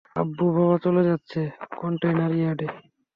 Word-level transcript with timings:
আব্বু, 0.15 0.45
বাবা 0.55 0.75
চলে 0.85 1.01
যাচ্ছে 1.03 1.39
কনটেইনার 1.79 2.31
ইয়ার্ডে। 2.35 2.67